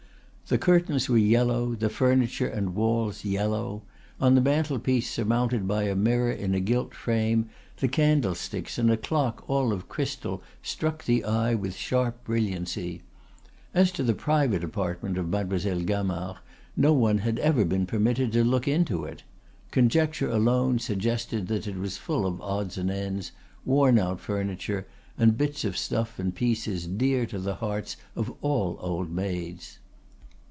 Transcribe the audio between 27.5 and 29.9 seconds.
hearts of all old maids.